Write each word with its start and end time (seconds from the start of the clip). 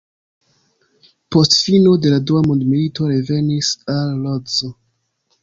Post 1.35 1.57
fino 1.65 1.91
de 2.05 2.13
la 2.13 2.17
dua 2.31 2.41
mondmilito 2.47 3.11
revenis 3.13 3.71
al 3.99 4.19
Lodzo. 4.25 4.73